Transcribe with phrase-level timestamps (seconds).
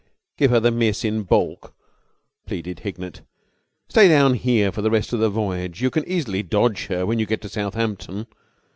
[0.35, 1.75] "Give her the miss in baulk,"
[2.47, 3.21] pleaded Hignett.
[3.87, 5.79] "Stay down here for the rest of the voyage.
[5.79, 8.25] You can easily dodge her when you get to Southampton.